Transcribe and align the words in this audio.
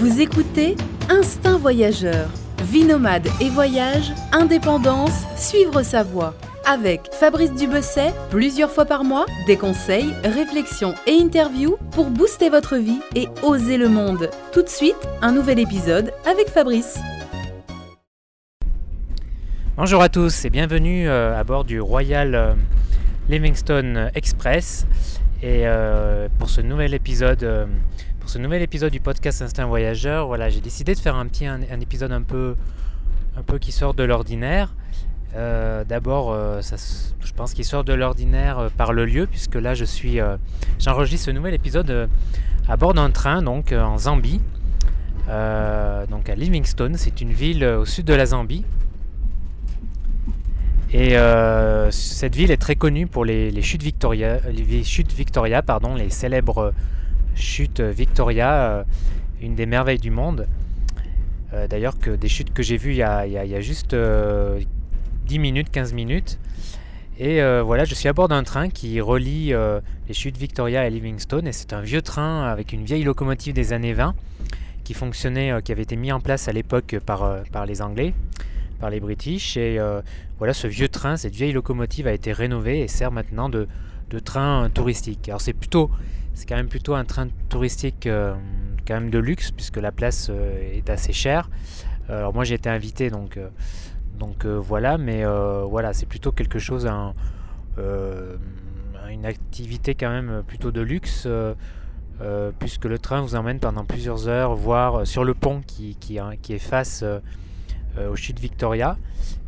Vous 0.00 0.22
écoutez 0.22 0.76
Instinct 1.10 1.58
Voyageur. 1.58 2.30
Vie 2.62 2.84
nomade 2.84 3.28
et 3.38 3.50
voyage, 3.50 4.12
indépendance, 4.32 5.26
suivre 5.36 5.82
sa 5.82 6.02
voie. 6.02 6.34
Avec 6.66 7.12
Fabrice 7.12 7.52
Dubesset, 7.52 8.14
plusieurs 8.30 8.70
fois 8.70 8.86
par 8.86 9.04
mois, 9.04 9.26
des 9.46 9.58
conseils, 9.58 10.14
réflexions 10.24 10.94
et 11.06 11.20
interviews 11.20 11.76
pour 11.90 12.08
booster 12.08 12.48
votre 12.48 12.76
vie 12.76 13.02
et 13.14 13.28
oser 13.42 13.76
le 13.76 13.90
monde. 13.90 14.30
Tout 14.54 14.62
de 14.62 14.70
suite, 14.70 14.96
un 15.20 15.32
nouvel 15.32 15.58
épisode 15.58 16.14
avec 16.24 16.48
Fabrice. 16.48 16.98
Bonjour 19.76 20.00
à 20.00 20.08
tous 20.08 20.46
et 20.46 20.50
bienvenue 20.50 21.10
euh, 21.10 21.38
à 21.38 21.44
bord 21.44 21.64
du 21.64 21.78
Royal 21.78 22.34
euh, 22.34 22.54
Livingstone 23.28 24.10
Express. 24.14 24.86
Et 25.42 25.62
euh, 25.64 26.28
pour 26.38 26.50
ce 26.50 26.60
nouvel 26.60 26.92
épisode, 26.92 27.68
pour 28.20 28.28
ce 28.28 28.38
nouvel 28.38 28.60
épisode 28.60 28.92
du 28.92 29.00
podcast 29.00 29.40
Instinct 29.40 29.66
Voyageur, 29.66 30.26
voilà, 30.26 30.50
j'ai 30.50 30.60
décidé 30.60 30.94
de 30.94 30.98
faire 30.98 31.16
un 31.16 31.26
petit 31.26 31.46
un, 31.46 31.60
épisode 31.80 32.12
un 32.12 32.20
peu, 32.20 32.56
un 33.38 33.42
peu 33.42 33.58
qui 33.58 33.72
sort 33.72 33.94
de 33.94 34.02
l'ordinaire. 34.02 34.74
D'abord, 35.34 36.36
je 36.60 37.32
pense 37.34 37.54
qu'il 37.54 37.64
sort 37.64 37.84
de 37.84 37.94
l'ordinaire 37.94 38.70
par 38.76 38.92
le 38.92 39.06
lieu, 39.06 39.26
puisque 39.26 39.54
là, 39.54 39.72
je 39.72 39.86
suis, 39.86 40.18
j'enregistre 40.78 41.26
ce 41.26 41.30
nouvel 41.30 41.54
épisode 41.54 42.10
à 42.68 42.76
bord 42.76 42.92
d'un 42.92 43.10
train, 43.10 43.40
donc 43.40 43.72
en 43.72 43.96
Zambie, 43.96 44.42
donc 45.26 46.28
à 46.28 46.34
Livingstone. 46.36 46.96
C'est 46.96 47.22
une 47.22 47.32
ville 47.32 47.64
au 47.64 47.86
sud 47.86 48.04
de 48.04 48.14
la 48.14 48.26
Zambie. 48.26 48.66
Et 50.92 51.16
euh, 51.16 51.90
cette 51.92 52.34
ville 52.34 52.50
est 52.50 52.56
très 52.56 52.74
connue 52.74 53.06
pour 53.06 53.24
les, 53.24 53.62
chutes 53.62 53.82
Victoria, 53.82 54.40
les 54.50 54.82
chutes 54.82 55.12
Victoria, 55.12 55.62
pardon, 55.62 55.94
les 55.94 56.10
célèbres 56.10 56.72
chutes 57.36 57.80
Victoria, 57.80 58.54
euh, 58.54 58.84
une 59.40 59.54
des 59.54 59.66
merveilles 59.66 59.98
du 59.98 60.10
monde. 60.10 60.48
Euh, 61.54 61.68
d'ailleurs, 61.68 61.98
que 61.98 62.10
des 62.10 62.28
chutes 62.28 62.52
que 62.52 62.64
j'ai 62.64 62.76
vues 62.76 62.92
il 62.92 62.96
y, 62.96 63.02
a, 63.02 63.60
juste 63.60 63.94
10 65.26 65.38
minutes, 65.38 65.70
15 65.70 65.92
minutes. 65.92 66.38
Et 67.20 67.40
voilà, 67.60 67.84
je 67.84 67.94
suis 67.94 68.08
à 68.08 68.12
bord 68.14 68.28
d'un 68.28 68.42
train 68.42 68.68
qui 68.70 69.00
relie 69.00 69.52
les 70.08 70.14
chutes 70.14 70.38
Victoria 70.38 70.86
et 70.86 70.90
Livingstone. 70.90 71.46
Et 71.46 71.52
c'est 71.52 71.72
un 71.72 71.82
vieux 71.82 72.02
train 72.02 72.44
avec 72.44 72.72
une 72.72 72.84
vieille 72.84 73.04
locomotive 73.04 73.52
des 73.52 73.72
années 73.74 73.92
20 73.92 74.14
qui 74.84 74.94
fonctionnait, 74.94 75.52
qui 75.62 75.70
avait 75.70 75.82
été 75.82 75.96
mis 75.96 76.12
en 76.12 76.20
place 76.20 76.48
à 76.48 76.52
l'époque 76.52 76.96
par, 77.04 77.42
par 77.52 77.66
les 77.66 77.82
Anglais 77.82 78.14
par 78.80 78.90
les 78.90 78.98
British. 78.98 79.56
Et 79.56 79.78
euh, 79.78 80.00
voilà, 80.38 80.54
ce 80.54 80.66
vieux 80.66 80.88
train, 80.88 81.16
cette 81.16 81.34
vieille 81.34 81.52
locomotive 81.52 82.06
a 82.06 82.12
été 82.12 82.32
rénovée 82.32 82.80
et 82.80 82.88
sert 82.88 83.12
maintenant 83.12 83.48
de, 83.48 83.68
train 84.24 84.68
touristique. 84.74 85.28
Alors 85.28 85.40
c'est 85.40 85.52
plutôt, 85.52 85.90
c'est 86.34 86.48
quand 86.48 86.56
même 86.56 86.68
plutôt 86.68 86.94
un 86.94 87.04
train 87.04 87.28
touristique 87.48 88.06
euh, 88.06 88.34
quand 88.86 88.94
même 88.94 89.10
de 89.10 89.18
luxe 89.18 89.52
puisque 89.52 89.76
la 89.76 89.92
place 89.92 90.28
euh, 90.30 90.76
est 90.76 90.90
assez 90.90 91.12
chère. 91.12 91.48
Alors 92.08 92.34
moi 92.34 92.42
j'ai 92.42 92.56
été 92.56 92.68
invité 92.68 93.08
donc 93.08 93.38
donc 94.18 94.44
voilà, 94.44 94.98
mais 94.98 95.24
voilà 95.24 95.92
c'est 95.92 96.06
plutôt 96.06 96.32
quelque 96.32 96.58
chose, 96.58 96.88
un, 96.88 97.14
une 99.08 99.24
activité 99.24 99.94
quand 99.94 100.10
même 100.10 100.42
plutôt 100.44 100.72
de 100.72 100.80
luxe. 100.80 101.28
puisque 102.58 102.86
le 102.86 102.98
train 102.98 103.20
vous 103.20 103.36
emmène 103.36 103.60
pendant 103.60 103.84
plusieurs 103.84 104.26
heures, 104.26 104.56
voire 104.56 105.06
sur 105.06 105.22
le 105.22 105.34
pont 105.34 105.62
qui, 105.64 105.94
qui, 106.00 106.18
qui 106.42 106.52
est 106.52 106.58
face 106.58 107.04
euh, 107.04 107.20
au 107.98 108.16
chute 108.16 108.38
Victoria. 108.38 108.96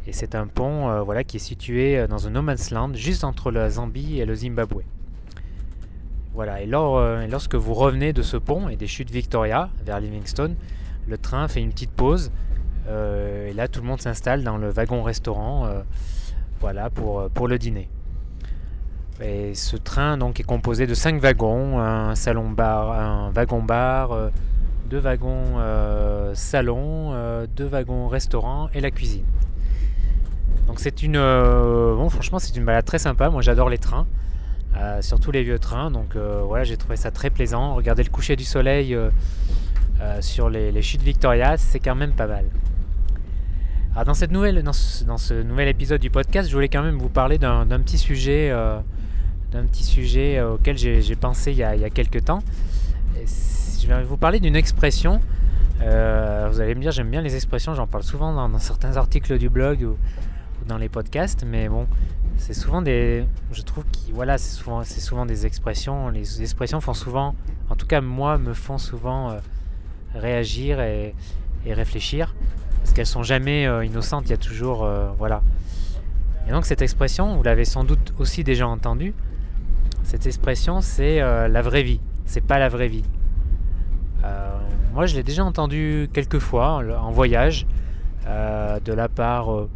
Et 0.06 0.12
c'est 0.12 0.34
un 0.34 0.46
pont 0.48 0.90
euh, 0.90 1.02
voilà, 1.02 1.22
qui 1.22 1.36
est 1.36 1.40
situé 1.40 1.96
euh, 1.96 2.08
dans 2.08 2.26
un 2.26 2.30
no 2.30 2.42
man's 2.42 2.70
land, 2.70 2.94
juste 2.94 3.22
entre 3.22 3.52
la 3.52 3.70
Zambie 3.70 4.20
et 4.20 4.24
le 4.24 4.34
Zimbabwe. 4.34 4.82
Voilà, 6.34 6.62
et, 6.62 6.66
lorsque 6.66 7.54
vous 7.54 7.74
revenez 7.74 8.12
de 8.12 8.22
ce 8.22 8.36
pont 8.36 8.68
et 8.68 8.76
des 8.76 8.86
chutes 8.86 9.10
Victoria 9.10 9.68
vers 9.84 10.00
Livingstone, 10.00 10.56
le 11.06 11.18
train 11.18 11.46
fait 11.46 11.60
une 11.60 11.70
petite 11.70 11.90
pause. 11.90 12.32
et 12.88 13.52
là, 13.52 13.68
tout 13.68 13.80
le 13.82 13.86
monde 13.86 14.00
s'installe 14.00 14.42
dans 14.42 14.56
le 14.56 14.70
wagon-restaurant 14.70 15.68
voilà, 16.58 16.88
pour, 16.88 17.28
pour 17.28 17.48
le 17.48 17.58
dîner. 17.58 17.90
Et 19.20 19.54
ce 19.54 19.76
train 19.76 20.16
donc, 20.16 20.40
est 20.40 20.44
composé 20.44 20.86
de 20.86 20.94
5 20.94 21.20
wagons, 21.20 21.78
un 21.78 22.14
salon-bar, 22.14 22.92
un 22.92 23.30
wagon-bar, 23.32 24.30
deux 24.92 24.98
wagons 24.98 25.54
euh, 25.56 26.34
salon, 26.34 27.12
euh, 27.14 27.46
deux 27.56 27.64
wagons 27.64 28.08
restaurant 28.08 28.68
et 28.74 28.82
la 28.82 28.90
cuisine. 28.90 29.24
Donc 30.66 30.80
c'est 30.80 31.02
une, 31.02 31.16
euh, 31.16 31.96
bon 31.96 32.10
franchement 32.10 32.38
c'est 32.38 32.54
une 32.54 32.66
balade 32.66 32.84
très 32.84 32.98
sympa. 32.98 33.30
Moi 33.30 33.40
j'adore 33.40 33.70
les 33.70 33.78
trains, 33.78 34.06
surtout 35.00 35.30
les 35.30 35.44
vieux 35.44 35.58
trains. 35.58 35.90
Donc 35.90 36.14
voilà 36.14 36.64
j'ai 36.64 36.76
trouvé 36.76 36.96
ça 36.96 37.10
très 37.10 37.30
plaisant. 37.30 37.74
Regarder 37.74 38.02
le 38.02 38.10
coucher 38.10 38.36
du 38.36 38.44
soleil 38.44 38.94
sur 40.20 40.50
les, 40.50 40.82
chutes 40.82 41.00
Victoria, 41.00 41.56
c'est 41.56 41.80
quand 41.80 41.94
même 41.94 42.12
pas 42.12 42.26
mal. 42.26 42.44
Alors 43.94 44.04
dans 44.04 44.12
ce, 44.14 44.26
nouvel 44.26 45.68
épisode 45.68 46.02
du 46.02 46.10
podcast, 46.10 46.50
je 46.50 46.54
voulais 46.54 46.68
quand 46.68 46.82
même 46.82 46.98
vous 46.98 47.08
parler 47.08 47.38
d'un 47.38 47.80
petit 47.80 47.96
sujet, 47.96 48.50
d'un 49.52 49.64
petit 49.64 49.84
sujet 49.84 50.42
auquel 50.42 50.76
j'ai 50.76 51.16
pensé 51.16 51.52
il 51.52 51.56
y, 51.56 51.64
a, 51.64 51.76
il 51.76 51.80
y 51.80 51.86
a 51.86 51.90
quelques 51.90 52.26
temps 52.26 52.42
je 53.82 53.86
vais 53.86 54.04
vous 54.04 54.16
parler 54.16 54.40
d'une 54.40 54.56
expression. 54.56 55.20
Euh, 55.82 56.48
vous 56.50 56.60
allez 56.60 56.74
me 56.74 56.80
dire, 56.80 56.92
j'aime 56.92 57.10
bien 57.10 57.20
les 57.20 57.34
expressions, 57.34 57.74
j'en 57.74 57.86
parle 57.86 58.04
souvent 58.04 58.32
dans, 58.32 58.58
certains 58.58 58.96
articles 58.96 59.38
du 59.38 59.48
blog 59.48 59.82
ou, 59.82 59.96
dans 60.66 60.78
les 60.78 60.88
podcasts, 60.88 61.44
mais 61.44 61.68
bon, 61.68 61.88
c'est 62.36 62.54
souvent 62.54 62.82
des. 62.82 63.24
Je 63.50 63.62
trouve 63.62 63.84
que 63.84 63.90
c'est 64.36 64.38
souvent, 64.38 64.84
souvent 64.84 65.26
des 65.26 65.44
expressions. 65.44 66.08
Les 66.10 66.40
expressions 66.42 66.80
font 66.80 66.94
souvent, 66.94 67.34
en 67.68 67.74
tout 67.74 67.86
cas, 67.86 68.00
moi, 68.00 68.38
me 68.38 68.54
font 68.54 68.78
souvent 68.78 69.30
euh, 69.30 69.38
réagir 70.14 70.80
et, 70.80 71.14
réfléchir, 71.66 72.34
parce 72.78 72.92
qu'elles 72.92 73.06
sont 73.06 73.22
jamais 73.22 73.66
euh, 73.66 73.84
innocentes, 73.84 74.26
il 74.26 74.30
y 74.30 74.34
a 74.34 74.38
toujours. 74.38 74.88
voilà. 75.18 75.42
Et 76.46 76.50
donc, 76.50 76.66
cette 76.66 76.82
expression, 76.82 77.36
vous 77.36 77.42
l'avez 77.42 77.64
sans 77.64 77.84
doute 77.84 78.12
aussi 78.18 78.44
déjà 78.44 78.68
entendue, 78.68 79.14
cette 80.04 80.26
expression, 80.26 80.80
c'est 80.80 81.20
la 81.20 81.62
vraie 81.62 81.84
vie, 81.84 82.00
c'est 82.32 82.40
pas 82.40 82.58
la 82.58 82.70
vraie 82.70 82.88
vie. 82.88 83.04
Euh, 84.24 84.58
moi, 84.94 85.04
je 85.04 85.14
l'ai 85.14 85.22
déjà 85.22 85.44
entendu 85.44 86.08
quelques 86.14 86.38
fois 86.38 86.82
en 86.98 87.10
voyage 87.10 87.66
euh, 88.26 88.80
de 88.80 88.94
la 88.94 89.10
part 89.10 89.52
euh, 89.52 89.68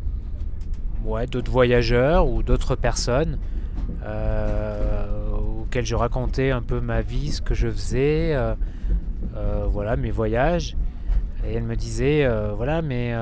ouais, 1.04 1.26
d'autres 1.26 1.52
voyageurs 1.52 2.26
ou 2.26 2.42
d'autres 2.42 2.74
personnes 2.74 3.38
auxquelles 5.60 5.84
je 5.84 5.96
racontais 5.96 6.50
un 6.50 6.62
peu 6.62 6.80
ma 6.80 7.02
vie, 7.02 7.32
ce 7.32 7.42
que 7.42 7.54
je 7.54 7.68
faisais, 7.68 8.34
voilà, 9.68 9.96
mes 9.96 10.10
voyages. 10.10 10.76
Et 11.46 11.54
elle 11.54 11.64
me 11.64 11.76
disait, 11.76 12.26
voilà, 12.56 12.80
mais 12.80 13.14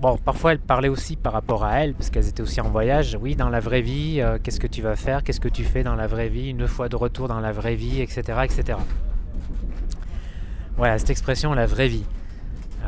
bon, 0.00 0.16
parfois 0.18 0.52
elle 0.52 0.58
parlait 0.58 0.88
aussi 0.88 1.16
par 1.16 1.32
rapport 1.32 1.64
à 1.64 1.80
elle, 1.80 1.94
parce 1.94 2.10
qu'elles 2.10 2.28
étaient 2.28 2.42
aussi 2.42 2.60
en 2.60 2.70
voyage. 2.70 3.16
Oui, 3.20 3.36
dans 3.36 3.48
la 3.48 3.60
vraie 3.60 3.82
vie, 3.82 4.22
qu'est-ce 4.42 4.60
que 4.60 4.66
tu 4.66 4.82
vas 4.82 4.96
faire? 4.96 5.22
Qu'est-ce 5.22 5.40
que 5.40 5.48
tu 5.48 5.64
fais 5.64 5.82
dans 5.82 5.94
la 5.94 6.06
vraie 6.06 6.28
vie? 6.28 6.50
Une 6.50 6.68
fois 6.68 6.88
de 6.88 6.96
retour 6.96 7.28
dans 7.28 7.40
la 7.40 7.52
vraie 7.52 7.74
vie, 7.74 8.00
etc., 8.00 8.40
etc. 8.44 8.78
Voilà, 10.76 10.98
cette 10.98 11.10
expression, 11.10 11.54
la 11.54 11.66
vraie 11.66 11.88
vie. 11.88 12.04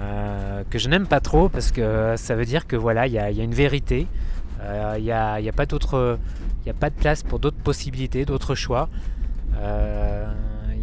Euh, 0.01 0.63
que 0.69 0.79
je 0.79 0.89
n'aime 0.89 1.07
pas 1.07 1.21
trop 1.21 1.49
parce 1.49 1.73
que 1.73 2.15
ça 2.17 2.35
veut 2.35 2.45
dire 2.45 2.67
que 2.67 2.77
voilà, 2.77 3.07
il 3.07 3.13
y, 3.15 3.19
a 3.19 3.31
une 3.31 3.55
vérité, 3.55 4.07
euh, 4.61 4.95
il 4.99 5.05
n'y 5.05 5.13
a, 5.13 5.41
y 5.41 5.49
a, 5.49 5.53
pas 5.53 5.65
a 5.65 6.73
pas 6.79 6.91
de 6.91 6.95
place 6.95 7.23
pour 7.23 7.39
d'autres 7.39 7.57
possibilités, 7.57 8.25
d'autres 8.25 8.55
choix. 8.55 8.89
Euh, 9.61 10.31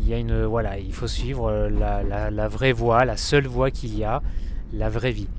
il 0.01 0.09
y 0.09 0.13
a 0.13 0.17
une, 0.17 0.43
voilà, 0.43 0.79
il 0.79 0.93
faut 0.93 1.07
suivre 1.07 1.69
la, 1.69 2.47
vraie 2.47 2.73
voie, 2.73 3.05
la 3.05 3.17
seule 3.17 3.47
voie 3.47 3.71
qu'il 3.71 3.97
y 3.97 4.03
a, 4.03 4.21
la 4.73 4.89
vraie 4.89 5.11
vie. 5.11 5.29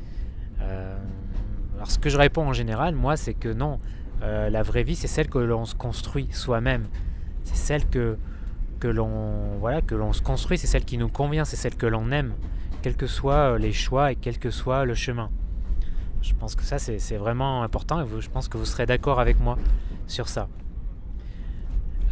Alors 0.61 1.91
ce 1.91 1.99
que 1.99 2.09
je 2.09 2.17
réponds 2.17 2.49
en 2.49 2.53
général, 2.53 2.95
moi, 2.95 3.17
c'est 3.17 3.35
que 3.35 3.53
non, 3.53 3.79
la 4.21 4.63
vraie 4.63 4.83
vie, 4.83 4.97
c'est 4.97 5.09
celle 5.09 5.29
que 5.29 5.39
l'on 5.39 5.65
se 5.65 5.75
construit 5.75 6.29
soi-même. 6.33 6.85
C'est 7.45 7.57
celle 7.57 7.87
que 7.89 8.19
que 8.79 8.89
l'on 8.89 9.59
voilà, 9.59 9.81
se 10.13 10.23
construit, 10.23 10.59
c'est 10.59 10.67
celle 10.67 10.85
qui 10.85 10.99
nous 10.99 11.09
convient, 11.09 11.45
c'est 11.45 11.57
celle 11.57 11.77
que 11.77 11.87
l'on 11.87 12.11
aime, 12.11 12.35
quels 12.83 12.97
que 12.97 13.07
soient 13.07 13.53
euh, 13.53 13.59
les 13.59 13.73
choix 13.73 14.13
et 14.13 14.17
quel 14.17 14.39
que 14.39 14.51
soit 14.51 14.85
le 14.85 14.95
chemin. 14.95 15.31
Je 16.23 16.35
pense 16.35 16.55
que 16.55 16.63
ça 16.63 16.79
c'est 16.79 17.17
vraiment 17.17 17.63
important 17.63 18.03
et 18.03 18.07
je 18.21 18.29
pense 18.29 18.49
que 18.49 18.59
vous 18.59 18.65
serez 18.65 18.87
d'accord 18.87 19.21
avec 19.21 19.39
moi 19.39 19.57
sur 20.07 20.29
ça. 20.29 20.49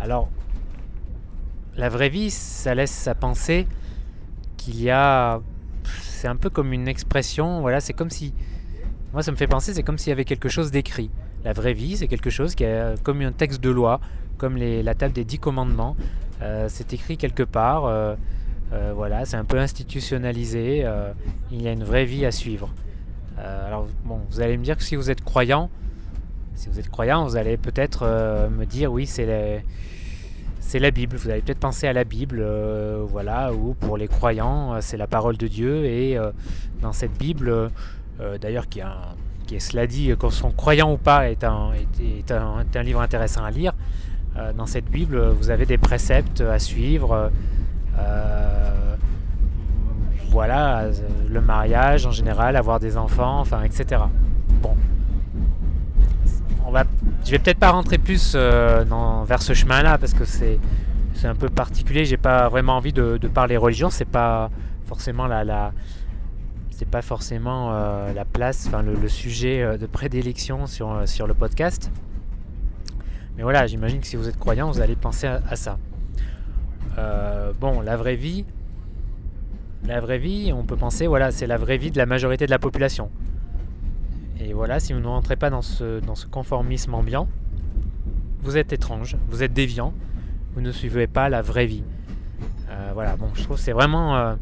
Alors, 0.00 0.28
la 1.76 1.88
vraie 1.88 2.10
vie, 2.10 2.30
ça 2.30 2.74
laisse 2.74 3.08
à 3.08 3.14
penser 3.14 3.66
qu'il 4.56 4.80
y 4.80 4.90
a... 4.90 5.40
C'est 6.24 6.30
un 6.30 6.36
peu 6.36 6.48
comme 6.48 6.72
une 6.72 6.88
expression, 6.88 7.60
voilà, 7.60 7.82
c'est 7.82 7.92
comme 7.92 8.08
si... 8.08 8.32
Moi 9.12 9.22
ça 9.22 9.30
me 9.30 9.36
fait 9.36 9.46
penser, 9.46 9.74
c'est 9.74 9.82
comme 9.82 9.98
s'il 9.98 10.08
y 10.08 10.12
avait 10.12 10.24
quelque 10.24 10.48
chose 10.48 10.70
d'écrit. 10.70 11.10
La 11.44 11.52
vraie 11.52 11.74
vie, 11.74 11.98
c'est 11.98 12.08
quelque 12.08 12.30
chose 12.30 12.54
qui 12.54 12.64
est 12.64 12.98
comme 13.02 13.20
un 13.20 13.30
texte 13.30 13.60
de 13.60 13.68
loi, 13.68 14.00
comme 14.38 14.56
les, 14.56 14.82
la 14.82 14.94
table 14.94 15.12
des 15.12 15.26
dix 15.26 15.38
commandements. 15.38 15.96
Euh, 16.40 16.68
c'est 16.70 16.94
écrit 16.94 17.18
quelque 17.18 17.42
part. 17.42 17.84
Euh, 17.84 18.14
euh, 18.72 18.94
voilà, 18.96 19.26
c'est 19.26 19.36
un 19.36 19.44
peu 19.44 19.58
institutionnalisé. 19.58 20.86
il 21.52 21.60
y 21.60 21.68
a 21.68 21.72
une 21.72 21.84
vraie 21.84 22.06
vie 22.06 22.24
à 22.24 22.32
suivre. 22.32 22.72
alors 23.36 23.86
bon, 24.06 24.22
vous 24.30 24.40
allez 24.40 24.56
me 24.56 24.64
dire 24.64 24.78
que 24.78 24.82
si 24.82 24.96
vous 24.96 25.10
êtes 25.10 25.22
croyant, 25.22 25.68
si 26.54 26.70
vous 26.70 26.80
êtes 26.80 26.88
croyant, 26.88 27.26
vous 27.26 27.36
allez 27.36 27.58
peut-être 27.58 28.06
me 28.50 28.64
dire 28.64 28.90
oui, 28.90 29.04
c'est 29.04 29.62
c'est 30.66 30.78
la 30.78 30.90
Bible. 30.90 31.16
Vous 31.16 31.28
avez 31.28 31.40
peut-être 31.42 31.60
pensé 31.60 31.86
à 31.86 31.92
la 31.92 32.04
Bible, 32.04 32.38
euh, 32.40 33.04
voilà, 33.06 33.52
ou 33.52 33.74
pour 33.74 33.96
les 33.96 34.08
croyants, 34.08 34.80
c'est 34.80 34.96
la 34.96 35.06
parole 35.06 35.36
de 35.36 35.46
Dieu. 35.46 35.84
Et 35.84 36.18
dans 36.80 36.92
cette 36.92 37.12
Bible, 37.12 37.70
d'ailleurs, 38.40 38.68
qui, 38.68 38.80
qui 39.46 39.56
est, 39.56 39.60
cela 39.60 39.86
dit, 39.86 40.12
qu'on 40.18 40.30
soit 40.30 40.50
croyant 40.56 40.92
ou 40.92 40.96
pas, 40.96 41.30
est 41.30 41.44
un, 41.44 41.72
un, 42.30 42.82
livre 42.82 43.00
intéressant 43.00 43.44
à 43.44 43.50
lire. 43.50 43.72
dans 44.56 44.66
cette 44.66 44.86
Bible, 44.86 45.20
vous 45.30 45.50
avez 45.50 45.66
des 45.66 45.78
préceptes 45.78 46.40
à 46.40 46.58
suivre. 46.58 47.30
voilà, 50.30 50.86
le 51.28 51.40
mariage 51.40 52.06
en 52.06 52.10
général, 52.10 52.56
avoir 52.56 52.80
des 52.80 52.96
enfants, 52.96 53.38
enfin, 53.38 53.62
etc. 53.62 54.02
Bon, 54.62 54.76
on 56.66 56.70
va, 56.70 56.84
je 57.24 57.30
vais 57.30 57.38
peut-être 57.38 57.58
pas 57.58 57.70
rentrer 57.70 57.98
plus 57.98 58.32
euh, 58.34 58.84
vers 59.26 59.42
ce 59.42 59.52
chemin-là 59.54 59.98
parce 59.98 60.14
que 60.14 60.24
c'est, 60.24 60.58
un 61.24 61.34
peu 61.34 61.48
particulier. 61.48 62.04
J'ai 62.04 62.16
pas 62.16 62.48
vraiment 62.48 62.76
envie 62.76 62.92
de, 62.92 63.18
parler 63.32 63.56
religion. 63.56 63.90
C'est 63.90 64.04
pas 64.04 64.50
forcément 64.86 65.26
la, 65.26 65.72
c'est 66.70 66.88
pas 66.88 67.02
forcément 67.02 67.70
euh, 67.72 68.12
la 68.12 68.24
place, 68.24 68.66
enfin 68.66 68.82
le, 68.82 69.08
sujet 69.08 69.62
euh, 69.62 69.78
de 69.78 69.86
prédilection 69.86 70.66
sur, 70.66 71.08
sur 71.08 71.26
le 71.26 71.34
podcast. 71.34 71.90
Mais 73.36 73.42
voilà, 73.42 73.66
j'imagine 73.66 74.00
que 74.00 74.06
si 74.06 74.16
vous 74.16 74.28
êtes 74.28 74.38
croyant, 74.38 74.70
vous 74.70 74.80
allez 74.80 74.96
penser 74.96 75.26
à, 75.26 75.56
ça. 75.56 75.78
bon, 77.60 77.80
la 77.80 77.96
vraie 77.96 78.16
vie, 78.16 78.44
la 79.86 80.00
vraie 80.00 80.18
vie, 80.18 80.52
on 80.54 80.62
peut 80.62 80.76
penser, 80.76 81.06
voilà, 81.06 81.32
c'est 81.32 81.46
la 81.46 81.56
vraie 81.56 81.78
vie 81.78 81.90
de 81.90 81.98
la 81.98 82.06
majorité 82.06 82.46
de 82.46 82.50
la 82.50 82.60
population. 82.60 83.10
Et 84.44 84.52
voilà, 84.52 84.78
si 84.78 84.92
vous 84.92 85.00
ne 85.00 85.06
rentrez 85.06 85.36
pas 85.36 85.48
dans 85.48 85.62
ce, 85.62 86.00
dans 86.00 86.14
ce 86.14 86.26
conformisme 86.26 86.92
ambiant, 86.92 87.28
vous 88.40 88.58
êtes 88.58 88.74
étrange, 88.74 89.16
vous 89.28 89.42
êtes 89.42 89.54
déviant, 89.54 89.94
vous 90.54 90.60
ne 90.60 90.70
suivez 90.70 91.06
pas 91.06 91.30
la 91.30 91.40
vraie 91.40 91.64
vie. 91.64 91.82
Euh, 92.68 92.90
voilà, 92.92 93.16
bon, 93.16 93.30
je 93.34 93.42
trouve 93.42 93.58
c'est 93.58 93.72
vraiment, 93.72 94.16
euh, 94.16 94.34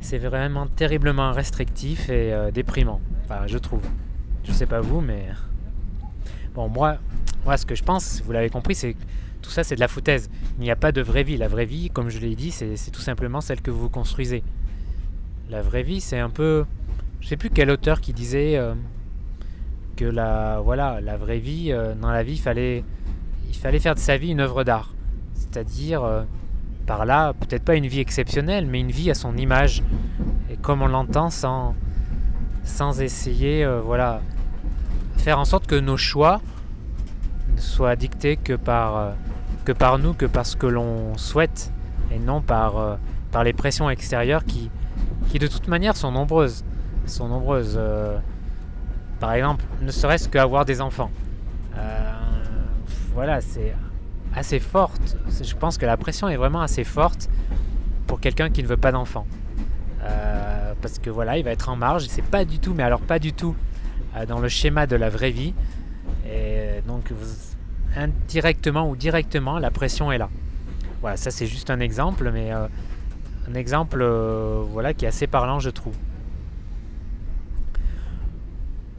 c'est 0.00 0.18
vraiment 0.18 0.68
terriblement 0.68 1.32
restrictif 1.32 2.08
et 2.10 2.32
euh, 2.32 2.52
déprimant. 2.52 3.00
Enfin, 3.24 3.48
je 3.48 3.58
trouve. 3.58 3.82
Je 4.44 4.52
sais 4.52 4.66
pas 4.66 4.80
vous, 4.80 5.00
mais 5.00 5.26
bon, 6.54 6.68
moi, 6.68 6.98
moi, 7.44 7.56
ce 7.56 7.66
que 7.66 7.74
je 7.74 7.82
pense, 7.82 8.22
vous 8.24 8.30
l'avez 8.30 8.50
compris, 8.50 8.76
c'est 8.76 8.94
que 8.94 9.02
tout 9.42 9.50
ça, 9.50 9.64
c'est 9.64 9.74
de 9.74 9.80
la 9.80 9.88
foutaise. 9.88 10.30
Il 10.58 10.62
n'y 10.62 10.70
a 10.70 10.76
pas 10.76 10.92
de 10.92 11.00
vraie 11.00 11.24
vie. 11.24 11.38
La 11.38 11.48
vraie 11.48 11.66
vie, 11.66 11.90
comme 11.90 12.08
je 12.08 12.20
l'ai 12.20 12.36
dit, 12.36 12.52
c'est 12.52 12.90
tout 12.92 13.00
simplement 13.00 13.40
celle 13.40 13.62
que 13.62 13.72
vous 13.72 13.88
construisez. 13.88 14.44
La 15.50 15.60
vraie 15.60 15.82
vie, 15.82 16.00
c'est 16.00 16.20
un 16.20 16.30
peu, 16.30 16.64
je 17.20 17.26
sais 17.26 17.36
plus 17.36 17.50
quel 17.50 17.70
auteur 17.70 18.00
qui 18.00 18.12
disait 18.12 18.60
que 19.94 20.04
la, 20.04 20.60
voilà, 20.60 21.00
la 21.00 21.16
vraie 21.16 21.38
vie, 21.38 21.72
euh, 21.72 21.94
dans 21.94 22.10
la 22.10 22.22
vie, 22.22 22.34
il 22.34 22.40
fallait, 22.40 22.84
faire 23.78 23.94
de 23.94 24.00
sa 24.00 24.16
vie 24.16 24.30
une 24.30 24.40
œuvre 24.40 24.64
d'art. 24.64 24.94
C'est-à-dire, 25.34 26.02
euh, 26.02 26.22
par 26.86 27.04
là, 27.04 27.32
peut-être 27.32 27.64
pas 27.64 27.76
une 27.76 27.86
vie 27.86 28.00
exceptionnelle, 28.00 28.66
mais 28.66 28.80
une 28.80 28.90
vie 28.90 29.10
à 29.10 29.14
son 29.14 29.36
image. 29.36 29.82
Et 30.50 30.56
comme 30.56 30.82
on 30.82 30.88
l'entend, 30.88 31.30
sans, 31.30 31.74
essayer, 33.00 33.64
euh, 33.64 33.80
voilà, 33.80 34.20
faire 35.18 35.38
en 35.38 35.44
sorte 35.44 35.66
que 35.66 35.76
nos 35.76 35.96
choix 35.96 36.40
ne 37.54 37.60
soient 37.60 37.96
dictés 37.96 38.36
que 38.36 38.54
par, 38.54 39.14
nous, 39.98 40.12
que 40.12 40.26
par 40.26 40.44
ce 40.44 40.56
que 40.56 40.66
l'on 40.66 41.16
souhaite, 41.16 41.72
et 42.10 42.18
non 42.18 42.40
par, 42.40 42.98
les 43.44 43.52
pressions 43.52 43.90
extérieures 43.90 44.44
qui, 44.44 44.70
de 45.38 45.46
toute 45.46 45.68
manière. 45.68 45.96
Sont 45.96 46.12
nombreuses. 46.12 46.64
Par 49.24 49.32
exemple, 49.32 49.64
ne 49.80 49.90
serait-ce 49.90 50.28
qu'avoir 50.28 50.66
des 50.66 50.82
enfants. 50.82 51.10
Euh, 51.78 52.12
voilà, 53.14 53.40
c'est 53.40 53.74
assez 54.36 54.60
forte. 54.60 55.16
Je 55.42 55.54
pense 55.54 55.78
que 55.78 55.86
la 55.86 55.96
pression 55.96 56.28
est 56.28 56.36
vraiment 56.36 56.60
assez 56.60 56.84
forte 56.84 57.30
pour 58.06 58.20
quelqu'un 58.20 58.50
qui 58.50 58.62
ne 58.62 58.68
veut 58.68 58.76
pas 58.76 58.92
d'enfants. 58.92 59.26
Euh, 60.02 60.74
parce 60.82 60.98
que 60.98 61.08
voilà, 61.08 61.38
il 61.38 61.44
va 61.44 61.52
être 61.52 61.70
en 61.70 61.74
marge. 61.74 62.04
C'est 62.06 62.20
pas 62.20 62.44
du 62.44 62.58
tout, 62.58 62.74
mais 62.74 62.82
alors 62.82 63.00
pas 63.00 63.18
du 63.18 63.32
tout, 63.32 63.56
euh, 64.14 64.26
dans 64.26 64.40
le 64.40 64.48
schéma 64.50 64.86
de 64.86 64.94
la 64.94 65.08
vraie 65.08 65.30
vie. 65.30 65.54
Et 66.30 66.82
donc, 66.86 67.10
indirectement 67.96 68.90
ou 68.90 68.94
directement, 68.94 69.58
la 69.58 69.70
pression 69.70 70.12
est 70.12 70.18
là. 70.18 70.28
Voilà, 71.00 71.16
ça 71.16 71.30
c'est 71.30 71.46
juste 71.46 71.70
un 71.70 71.80
exemple, 71.80 72.30
mais 72.30 72.50
un 72.50 73.54
exemple 73.54 74.04
voilà, 74.70 74.92
qui 74.92 75.06
est 75.06 75.08
assez 75.08 75.26
parlant, 75.26 75.60
je 75.60 75.70
trouve. 75.70 75.96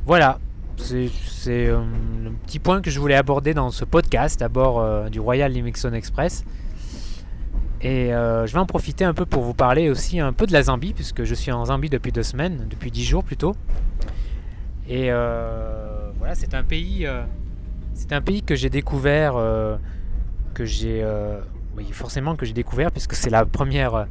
Voilà, 0.06 0.38
c'est 0.78 1.10
euh, 1.48 1.84
le 2.24 2.30
petit 2.46 2.60
point 2.60 2.80
que 2.80 2.92
je 2.92 3.00
voulais 3.00 3.16
aborder 3.16 3.56
dans 3.56 3.72
ce 3.72 3.86
podcast 3.86 4.40
à 4.44 4.50
bord 4.50 4.80
euh, 4.80 5.10
du 5.10 5.19
Royal 5.19 5.52
Limixon 5.52 5.94
Express. 5.94 6.46
Et 7.81 8.13
euh, 8.13 8.46
je 8.46 8.54
vais 8.54 8.60
en 8.60 8.68
profiter 8.68 9.04
un 9.04 9.16
peu 9.16 9.25
pour 9.25 9.42
vous 9.42 9.56
parler 9.56 9.90
aussi 9.90 10.19
un 10.19 10.31
peu 10.31 10.46
de 10.46 10.54
la 10.54 10.62
Zambie, 10.62 10.94
puisque 10.94 11.24
je 11.24 11.34
suis 11.34 11.52
en 11.52 11.66
Zambie 11.66 11.90
depuis 11.90 12.12
deux 12.12 12.22
semaines, 12.22 12.68
depuis 12.69 12.92
dix 12.92 13.04
jours 13.04 13.24
plutôt. 13.24 13.56
Et 14.88 15.10
voilà, 15.10 16.36
c'est 16.36 16.54
un 16.54 16.63
pays, 16.63 17.08
un 17.08 18.22
pays 18.22 18.44
que 18.44 18.54
j'ai 18.54 18.69
découvert, 18.69 19.34
que 20.54 20.66
j'ai, 20.66 21.04
oui, 21.75 21.88
forcément 21.92 22.36
que 22.36 22.46
j'ai 22.46 22.54
découvert, 22.54 22.92
puisque 22.92 23.16
c'est 23.16 23.31
la 23.31 23.44
première, 23.44 24.06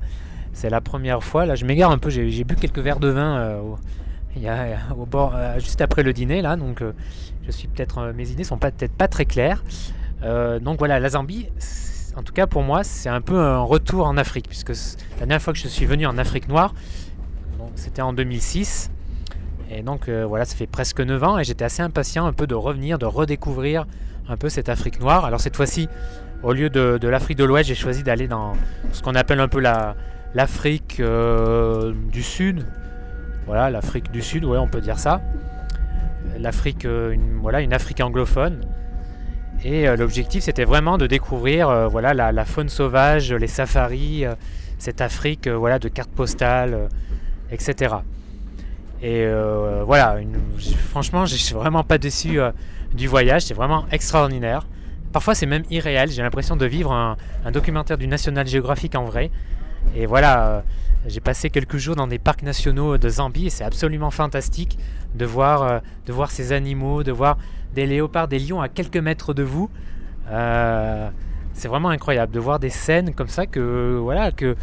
la 0.64 0.80
première 0.80 1.22
fois. 1.22 1.46
Là, 1.46 1.54
je 1.54 1.64
m'égare 1.64 1.92
un 1.92 1.98
peu, 1.98 2.10
j'ai 2.10 2.42
bu 2.42 2.56
quelques 2.56 2.80
verres 2.80 2.98
de 2.98 3.10
vin 3.10 3.60
euh, 4.36 5.58
juste 5.58 5.80
après 5.80 6.02
le 6.02 6.12
dîner 6.12 6.42
là, 6.42 6.56
donc 6.56 6.82
euh, 6.82 6.92
je 7.46 7.50
suis 7.50 7.68
peut-être 7.68 7.98
euh, 7.98 8.12
mes 8.12 8.30
idées 8.30 8.44
sont 8.44 8.58
peut-être 8.58 8.92
pas 8.92 9.08
très 9.08 9.24
claires. 9.24 9.62
donc 10.60 10.78
voilà, 10.78 10.98
la 11.00 11.10
Zambie, 11.10 11.48
en 12.16 12.22
tout 12.22 12.32
cas 12.32 12.46
pour 12.46 12.62
moi, 12.62 12.84
c'est 12.84 13.08
un 13.08 13.20
peu 13.20 13.38
un 13.38 13.60
retour 13.60 14.06
en 14.06 14.16
Afrique, 14.16 14.48
puisque 14.48 14.70
la 14.70 15.18
dernière 15.18 15.42
fois 15.42 15.52
que 15.52 15.58
je 15.58 15.68
suis 15.68 15.86
venu 15.86 16.06
en 16.06 16.18
Afrique 16.18 16.48
noire, 16.48 16.74
c'était 17.74 18.02
en 18.02 18.12
2006. 18.12 18.90
Et 19.70 19.82
donc 19.82 20.08
voilà, 20.08 20.44
ça 20.44 20.56
fait 20.56 20.66
presque 20.66 21.00
9 21.00 21.22
ans 21.24 21.38
et 21.38 21.44
j'étais 21.44 21.64
assez 21.64 21.82
impatient 21.82 22.26
un 22.26 22.32
peu 22.32 22.46
de 22.46 22.54
revenir, 22.54 22.98
de 22.98 23.06
redécouvrir 23.06 23.86
un 24.28 24.36
peu 24.36 24.48
cette 24.48 24.68
Afrique 24.68 25.00
noire. 25.00 25.24
Alors 25.24 25.40
cette 25.40 25.56
fois-ci, 25.56 25.88
au 26.42 26.52
lieu 26.52 26.70
de 26.70 27.08
l'Afrique 27.08 27.38
de 27.38 27.44
l'Ouest, 27.44 27.68
j'ai 27.68 27.74
choisi 27.74 28.02
d'aller 28.02 28.28
dans 28.28 28.52
ce 28.92 29.02
qu'on 29.02 29.14
appelle 29.14 29.40
un 29.40 29.48
peu 29.48 29.60
l'Afrique 29.60 31.02
du 32.12 32.22
Sud, 32.22 32.64
voilà, 33.46 33.70
l'Afrique 33.70 34.10
du 34.10 34.22
Sud, 34.22 34.44
ouais, 34.44 34.58
on 34.58 34.66
peut 34.66 34.80
dire 34.80 34.98
ça. 34.98 35.20
L'Afrique, 36.38 36.84
euh, 36.84 37.12
une, 37.12 37.38
voilà, 37.40 37.60
une 37.60 37.72
Afrique 37.72 38.00
anglophone. 38.00 38.62
Et 39.64 39.86
euh, 39.86 39.96
l'objectif, 39.96 40.44
c'était 40.44 40.64
vraiment 40.64 40.98
de 40.98 41.06
découvrir 41.06 41.68
euh, 41.68 41.86
voilà, 41.88 42.14
la, 42.14 42.44
faune 42.44 42.68
sauvage, 42.68 43.32
les 43.32 43.46
safaris, 43.46 44.24
cette 44.78 45.00
Afrique 45.00 45.48
voilà, 45.48 45.78
de 45.78 45.88
cartes 45.88 46.10
postales, 46.10 46.88
etc. 47.50 47.96
Et 49.02 49.26
voilà, 49.84 50.16
franchement, 50.88 51.26
je 51.26 51.36
suis 51.36 51.54
vraiment 51.54 51.84
pas 51.84 51.98
déçu 51.98 52.38
du 52.94 53.06
voyage, 53.06 53.42
c'est 53.42 53.54
vraiment 53.54 53.84
extraordinaire. 53.92 54.66
Parfois, 55.12 55.34
c'est 55.34 55.46
même 55.46 55.64
irréel, 55.70 56.10
j'ai 56.10 56.22
l'impression 56.22 56.56
de 56.56 56.64
vivre 56.64 56.90
un, 56.90 57.16
un, 57.44 57.50
documentaire 57.50 57.98
du 57.98 58.06
National 58.08 58.46
Geographic 58.46 58.94
en 58.94 59.04
vrai. 59.04 59.30
Et 59.94 60.06
voilà, 60.06 60.64
j'ai 61.06 61.20
passé 61.20 61.50
quelques 61.50 61.76
jours 61.76 61.96
dans 61.96 62.06
des 62.06 62.18
parcs 62.18 62.42
nationaux 62.42 62.98
de 62.98 63.08
Zambie 63.08 63.46
et 63.46 63.50
c'est 63.50 63.64
absolument 63.64 64.10
fantastique 64.10 64.78
de 65.14 65.24
voir, 65.24 65.62
euh, 65.62 65.78
de 66.06 66.12
voir 66.12 66.30
ces 66.30 66.52
animaux, 66.52 67.02
de 67.02 67.12
voir 67.12 67.36
des 67.74 67.86
léopards, 67.86 68.28
des 68.28 68.38
lions 68.38 68.60
à 68.60 68.68
quelques 68.68 68.96
mètres 68.96 69.34
de 69.34 69.42
vous. 69.42 69.70
Euh, 70.30 71.10
c'est 71.52 71.68
vraiment 71.68 71.90
incroyable 71.90 72.32
de 72.32 72.40
voir 72.40 72.58
des 72.58 72.70
scènes 72.70 73.14
comme 73.14 73.28
ça 73.28 73.46
que 73.46 73.98
voilà 74.02 74.32
que 74.32 74.56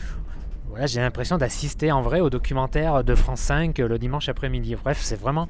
voilà, 0.70 0.86
j'ai 0.86 1.02
l'impression 1.02 1.38
d'assister 1.38 1.92
en 1.92 2.02
vrai 2.02 2.22
au 2.22 2.30
documentaire 2.30 3.04
de 3.04 3.14
France 3.14 3.42
5 3.42 3.78
le 3.80 4.00
dimanche 4.00 4.30
après-midi. 4.30 4.78
Bref, 4.82 5.00
c'est 5.02 5.20
vraiment, 5.20 5.50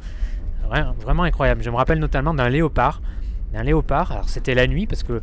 vraiment 1.00 1.24
incroyable. 1.24 1.62
Je 1.62 1.70
me 1.70 1.76
rappelle 1.76 2.00
notamment 2.00 2.34
d'un 2.34 2.50
léopard. 2.50 3.02
D'un 3.54 3.62
léopard, 3.62 4.12
alors 4.12 4.30
c'était 4.30 4.56
la 4.56 4.66
nuit 4.66 4.88
parce 4.88 5.04
que 5.04 5.22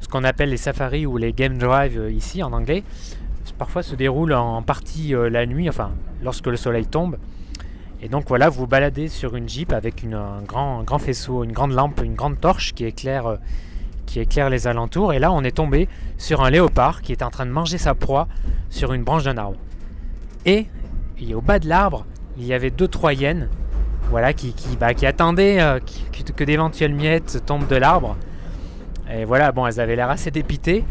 ce 0.00 0.08
qu'on 0.08 0.24
appelle 0.24 0.50
les 0.50 0.56
safaris 0.56 1.06
ou 1.06 1.18
les 1.18 1.32
game 1.32 1.56
drive 1.56 1.98
euh, 1.98 2.10
ici 2.10 2.42
en 2.42 2.52
anglais, 2.52 2.82
parfois 3.52 3.82
se 3.82 3.94
déroule 3.94 4.32
en 4.32 4.62
partie 4.62 5.14
euh, 5.14 5.30
la 5.30 5.46
nuit, 5.46 5.68
enfin 5.68 5.90
lorsque 6.22 6.46
le 6.46 6.56
soleil 6.56 6.86
tombe. 6.86 7.16
Et 8.00 8.08
donc 8.08 8.28
voilà, 8.28 8.48
vous 8.48 8.66
baladez 8.66 9.08
sur 9.08 9.34
une 9.34 9.48
jeep 9.48 9.72
avec 9.72 10.04
un, 10.04 10.42
grand, 10.46 10.82
grand 10.84 10.98
faisceau, 10.98 11.42
une 11.42 11.52
grande 11.52 11.72
lampe, 11.72 12.00
une 12.04 12.14
grande 12.14 12.40
torche 12.40 12.72
qui 12.74 12.84
éclaire, 12.84 13.26
euh, 13.26 13.36
qui 14.06 14.20
éclaire 14.20 14.50
les 14.50 14.66
alentours. 14.66 15.12
Et 15.12 15.18
là, 15.18 15.32
on 15.32 15.42
est 15.42 15.56
tombé 15.56 15.88
sur 16.16 16.44
un 16.44 16.50
léopard 16.50 17.02
qui 17.02 17.12
est 17.12 17.22
en 17.22 17.30
train 17.30 17.46
de 17.46 17.50
manger 17.50 17.78
sa 17.78 17.94
proie 17.94 18.28
sur 18.70 18.92
une 18.92 19.02
branche 19.02 19.24
d'un 19.24 19.36
arbre. 19.36 19.58
Et, 20.46 20.66
au 21.34 21.40
bas 21.40 21.58
de 21.58 21.68
l'arbre, 21.68 22.06
il 22.36 22.44
y 22.44 22.54
avait 22.54 22.70
deux 22.70 22.86
trois 22.86 23.12
voilà, 24.10 24.32
qui, 24.32 24.52
qui, 24.52 24.76
bah, 24.76 24.94
qui 24.94 25.04
attendaient 25.04 25.60
euh, 25.60 25.80
que 26.36 26.44
d'éventuelles 26.44 26.94
miettes 26.94 27.44
tombent 27.44 27.66
de 27.66 27.76
l'arbre. 27.76 28.16
Et 29.12 29.24
voilà, 29.24 29.52
bon, 29.52 29.66
elles 29.66 29.80
avaient 29.80 29.96
l'air 29.96 30.10
assez 30.10 30.30
dépitées. 30.30 30.84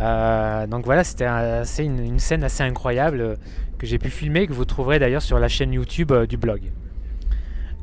Euh, 0.00 0.66
donc 0.66 0.84
voilà, 0.84 1.04
c'était 1.04 1.26
une, 1.26 2.18
scène 2.18 2.42
assez 2.44 2.62
incroyable 2.62 3.20
euh, 3.20 3.36
que 3.78 3.86
j'ai 3.86 3.98
pu 3.98 4.10
filmer, 4.10 4.46
que 4.46 4.52
vous 4.52 4.64
trouverez 4.64 4.98
d'ailleurs 4.98 5.22
sur 5.22 5.38
la 5.38 5.48
chaîne 5.48 5.72
YouTube 5.72 6.12
euh, 6.12 6.26
du 6.26 6.36
blog. 6.36 6.72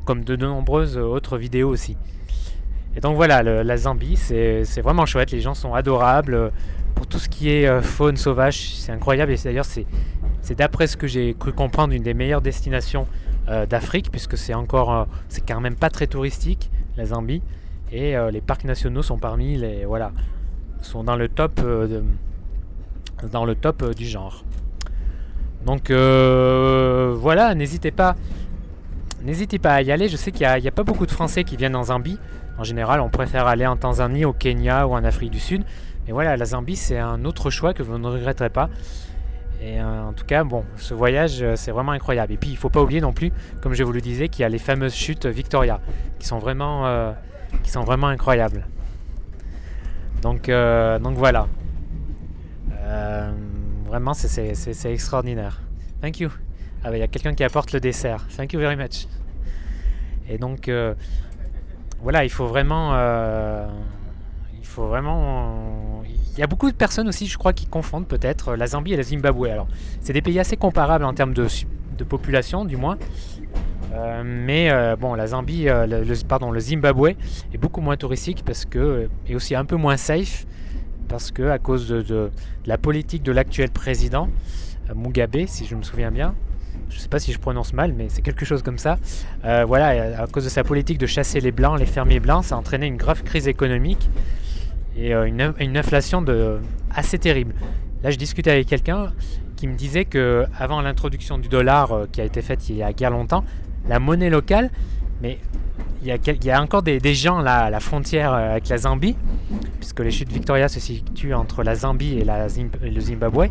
Comme 0.04 0.24
de, 0.24 0.36
nombreuses 0.36 0.98
autres 0.98 1.38
vidéos 1.38 1.68
aussi. 1.68 1.96
Et 2.96 3.00
donc 3.00 3.16
voilà, 3.16 3.42
la 3.42 3.76
Zambie, 3.78 4.16
c'est 4.16 4.80
vraiment 4.82 5.06
chouette, 5.06 5.30
les 5.30 5.40
gens 5.40 5.54
sont 5.54 5.72
adorables. 5.72 6.52
pour 6.94 7.06
tout 7.06 7.18
ce 7.18 7.28
qui 7.30 7.48
est 7.48 7.80
faune 7.80 8.18
sauvage, 8.18 8.74
c'est 8.74 8.92
incroyable. 8.92 9.32
Et 9.32 9.36
d'ailleurs, 9.36 9.64
c'est, 9.64 9.86
d'après 10.54 10.86
ce 10.86 10.98
que 10.98 11.06
j'ai 11.06 11.32
cru 11.32 11.52
comprendre 11.52 11.94
une 11.94 12.02
des 12.02 12.12
meilleures 12.12 12.42
destinations 12.42 13.06
d'Afrique, 13.46 14.10
puisque 14.10 14.36
c'est 14.36 14.52
encore, 14.52 15.06
c'est 15.30 15.46
quand 15.46 15.60
même 15.60 15.76
pas 15.76 15.88
très 15.88 16.06
touristique, 16.06 16.70
la 16.98 17.06
Zambie. 17.06 17.40
Et 17.92 18.14
les 18.30 18.40
parcs 18.42 18.64
nationaux 18.64 19.02
sont 19.02 19.16
parmi 19.16 19.56
les, 19.56 19.86
voilà, 19.86 20.12
sont 20.82 21.04
dans 21.04 21.16
le 21.16 21.28
top, 21.28 21.60
dans 23.30 23.44
le 23.44 23.54
top 23.54 23.94
du 23.94 24.06
genre. 24.06 24.44
Donc 25.64 25.90
voilà, 25.90 27.54
n'hésitez 27.54 27.90
pas 27.90 28.16
N'hésitez 29.22 29.60
pas 29.60 29.74
à 29.74 29.82
y 29.82 29.92
aller. 29.92 30.08
Je 30.08 30.16
sais 30.16 30.32
qu'il 30.32 30.46
n'y 30.46 30.68
a, 30.68 30.72
pas 30.72 30.82
beaucoup 30.82 31.06
de 31.06 31.12
Français 31.12 31.44
qui 31.44 31.56
viennent 31.56 31.76
en 31.76 31.84
Zambie. 31.84 32.18
En 32.58 32.64
général, 32.64 33.00
on 33.00 33.08
préfère 33.08 33.46
aller 33.46 33.66
en 33.66 33.76
Tanzanie, 33.76 34.24
au 34.24 34.32
Kenya 34.32 34.86
ou 34.86 34.92
en 34.92 35.04
Afrique 35.04 35.30
du 35.30 35.38
Sud. 35.38 35.62
Mais 36.06 36.12
voilà, 36.12 36.36
la 36.36 36.44
Zambie, 36.44 36.76
c'est 36.76 36.98
un 36.98 37.24
autre 37.24 37.50
choix 37.50 37.72
que 37.72 37.84
vous 37.84 37.96
ne 37.98 38.08
regretterez 38.08 38.50
pas. 38.50 38.68
Et 39.62 39.80
euh, 39.80 40.08
en 40.08 40.12
tout 40.12 40.24
cas, 40.24 40.42
bon, 40.42 40.64
ce 40.76 40.92
voyage, 40.92 41.40
euh, 41.40 41.54
c'est 41.54 41.70
vraiment 41.70 41.92
incroyable. 41.92 42.32
Et 42.32 42.36
puis, 42.36 42.50
il 42.50 42.54
ne 42.54 42.58
faut 42.58 42.68
pas 42.68 42.82
oublier 42.82 43.00
non 43.00 43.12
plus, 43.12 43.30
comme 43.60 43.74
je 43.74 43.84
vous 43.84 43.92
le 43.92 44.00
disais, 44.00 44.28
qu'il 44.28 44.42
y 44.42 44.44
a 44.44 44.48
les 44.48 44.58
fameuses 44.58 44.94
chutes 44.94 45.26
Victoria, 45.26 45.80
qui 46.18 46.26
sont 46.26 46.38
vraiment, 46.38 46.86
euh, 46.86 47.12
qui 47.62 47.70
sont 47.70 47.84
vraiment 47.84 48.08
incroyables. 48.08 48.66
Donc, 50.22 50.48
donc 50.48 51.16
voilà. 51.18 51.48
vraiment, 53.86 54.14
c'est 54.14 54.92
extraordinaire. 54.92 55.60
Thank 56.00 56.20
you. 56.20 56.30
Ah 56.84 56.90
bah 56.90 56.96
il 56.96 57.00
y 57.00 57.04
a 57.04 57.08
quelqu'un 57.08 57.34
qui 57.34 57.44
apporte 57.44 57.72
le 57.72 57.78
dessert. 57.78 58.26
Thank 58.36 58.52
you 58.52 58.58
very 58.58 58.76
much. 58.76 59.06
Et 60.28 60.36
donc 60.36 60.68
euh, 60.68 60.94
voilà, 62.00 62.24
il 62.24 62.30
faut 62.30 62.46
vraiment, 62.46 62.90
euh, 62.94 63.68
il 64.58 64.66
faut 64.66 64.86
vraiment. 64.86 66.02
Il 66.04 66.38
y 66.38 66.42
a 66.42 66.46
beaucoup 66.46 66.70
de 66.70 66.76
personnes 66.76 67.06
aussi, 67.06 67.26
je 67.26 67.38
crois, 67.38 67.52
qui 67.52 67.66
confondent 67.66 68.08
peut-être 68.08 68.56
la 68.56 68.66
Zambie 68.66 68.94
et 68.94 68.96
le 68.96 69.02
Zimbabwe. 69.02 69.46
Alors, 69.46 69.68
c'est 70.00 70.12
des 70.12 70.22
pays 70.22 70.40
assez 70.40 70.56
comparables 70.56 71.04
en 71.04 71.12
termes 71.12 71.34
de, 71.34 71.46
de 71.98 72.04
population, 72.04 72.64
du 72.64 72.76
moins. 72.76 72.96
Euh, 73.92 74.22
mais 74.24 74.70
bon, 74.96 75.14
la 75.14 75.26
Zambie, 75.26 75.64
le, 75.64 76.24
pardon, 76.24 76.50
le 76.50 76.60
Zimbabwe 76.60 77.10
est 77.52 77.58
beaucoup 77.58 77.80
moins 77.80 77.96
touristique 77.96 78.42
parce 78.44 78.64
que 78.64 79.08
et 79.26 79.36
aussi 79.36 79.54
un 79.54 79.64
peu 79.64 79.76
moins 79.76 79.96
safe 79.96 80.46
parce 81.08 81.30
que 81.30 81.48
à 81.48 81.58
cause 81.58 81.88
de, 81.88 82.30
la 82.64 82.78
politique 82.78 83.22
de 83.22 83.32
l'actuel 83.32 83.70
président 83.70 84.28
Mugabe, 84.94 85.46
si 85.46 85.66
je 85.66 85.74
me 85.74 85.82
souviens 85.82 86.10
bien, 86.10 86.34
je 86.92 86.96
ne 86.96 87.00
sais 87.00 87.08
pas 87.08 87.18
si 87.18 87.32
je 87.32 87.38
prononce 87.38 87.72
mal, 87.72 87.92
mais 87.92 88.08
c'est 88.08 88.22
quelque 88.22 88.44
chose 88.44 88.62
comme 88.62 88.78
ça. 88.78 88.98
Euh, 89.44 89.64
voilà, 89.66 90.22
à 90.22 90.26
cause 90.26 90.44
de 90.44 90.48
sa 90.48 90.62
politique 90.62 90.98
de 90.98 91.06
chasser 91.06 91.40
les 91.40 91.52
blancs, 91.52 91.78
les 91.78 91.86
fermiers 91.86 92.20
blancs, 92.20 92.44
ça 92.44 92.54
a 92.54 92.58
entraîné 92.58 92.86
une 92.86 92.96
grave 92.96 93.22
crise 93.22 93.48
économique 93.48 94.08
et 94.96 95.14
euh, 95.14 95.24
une, 95.24 95.76
inflation 95.76 96.22
de, 96.22 96.58
assez 96.94 97.18
terrible. 97.18 97.54
Là, 98.02 98.10
je 98.10 98.18
discutais 98.18 98.50
avec 98.50 98.66
quelqu'un 98.66 99.12
qui 99.56 99.68
me 99.68 99.74
disait 99.74 100.04
que 100.04 100.44
avant 100.58 100.80
l'introduction 100.82 101.38
du 101.38 101.48
dollar, 101.48 101.92
euh, 101.92 102.06
qui 102.10 102.20
a 102.20 102.24
été 102.24 102.42
faite 102.42 102.68
il 102.68 102.76
y 102.76 102.82
a 102.82 102.92
guère 102.92 103.10
longtemps, 103.10 103.44
la 103.88 103.98
monnaie 103.98 104.30
locale, 104.30 104.70
mais 105.22 105.38
il 106.04 106.08
y 106.44 106.50
a, 106.50 106.60
encore 106.60 106.82
des, 106.82 107.14
gens 107.14 107.40
là 107.40 107.64
à 107.64 107.70
la 107.70 107.78
frontière 107.78 108.32
avec 108.32 108.68
la 108.68 108.78
Zambie, 108.78 109.16
puisque 109.78 110.00
les 110.00 110.10
chutes 110.10 110.32
Victoria 110.32 110.68
se 110.68 110.80
situent 110.80 111.34
entre 111.34 111.62
la 111.62 111.76
Zambie 111.76 112.18
et, 112.18 112.24
le 112.24 113.00
Zimbabwe 113.00 113.50